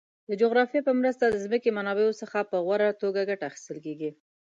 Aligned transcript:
د 0.29 0.31
جغرافیه 0.41 0.81
په 0.85 0.93
مرسته 0.99 1.23
د 1.27 1.35
ځمکې 1.45 1.69
منابعو 1.77 2.19
څخه 2.21 2.39
په 2.51 2.57
غوره 2.65 2.89
توګه 3.01 3.27
ګټه 3.29 3.43
اخیستل 3.49 3.77
کیږي. 3.85 4.11